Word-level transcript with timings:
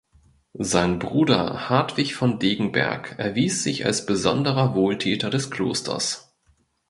Sein 0.57 0.97
Bruder 0.97 1.69
Hartwig 1.69 2.15
von 2.15 2.39
Degenberg 2.39 3.19
erwies 3.19 3.61
sich 3.61 3.85
als 3.85 4.07
besonderer 4.07 4.73
Wohltäter 4.73 5.29
des 5.29 5.51
Klosters. 5.51 6.33